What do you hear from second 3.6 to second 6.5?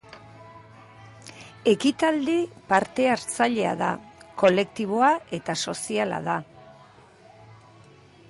da, kolektiboa eta soziala da.